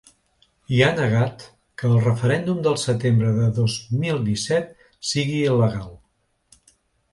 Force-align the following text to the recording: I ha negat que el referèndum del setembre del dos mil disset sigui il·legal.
I 0.77 0.79
ha 0.85 0.87
negat 0.99 1.43
que 1.81 1.85
el 1.91 1.99
referèndum 2.05 2.63
del 2.69 2.79
setembre 2.85 3.35
del 3.37 3.53
dos 3.59 3.77
mil 4.05 4.25
disset 4.33 4.75
sigui 5.13 5.39
il·legal. 5.53 5.89